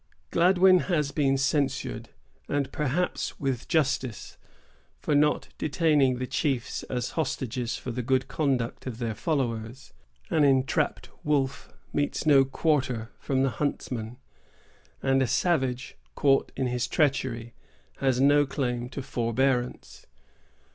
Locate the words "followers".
9.13-9.93